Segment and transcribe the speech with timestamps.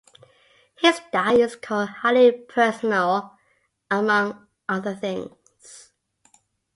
[0.79, 3.37] His style is called "highly personal"
[3.91, 5.91] among other things.